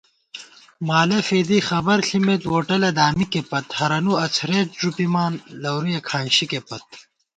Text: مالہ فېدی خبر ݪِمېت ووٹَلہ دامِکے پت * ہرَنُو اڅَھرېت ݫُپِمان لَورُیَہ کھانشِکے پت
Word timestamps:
مالہ 0.87 1.19
فېدی 1.27 1.59
خبر 1.69 1.97
ݪِمېت 2.07 2.41
ووٹَلہ 2.51 2.91
دامِکے 2.97 3.41
پت 3.49 3.65
* 3.73 3.77
ہرَنُو 3.77 4.13
اڅَھرېت 4.23 4.69
ݫُپِمان 4.79 5.33
لَورُیَہ 5.61 6.01
کھانشِکے 6.07 6.59
پت 6.67 6.85